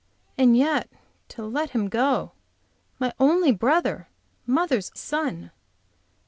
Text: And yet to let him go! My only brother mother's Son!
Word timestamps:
And 0.35 0.57
yet 0.57 0.89
to 1.27 1.43
let 1.45 1.69
him 1.69 1.87
go! 1.87 2.31
My 2.97 3.13
only 3.19 3.51
brother 3.51 4.07
mother's 4.47 4.91
Son! 4.95 5.51